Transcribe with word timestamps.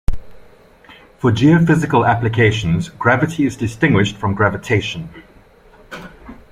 For 1.19 1.31
geophysical 1.31 2.07
applications, 2.09 2.89
gravity 2.89 3.45
is 3.45 3.55
distinguished 3.55 4.15
from 4.17 4.33
gravitation. 4.33 5.09